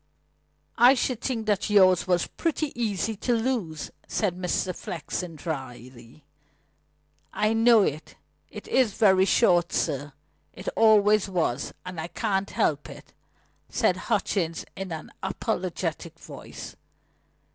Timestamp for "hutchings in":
13.95-14.91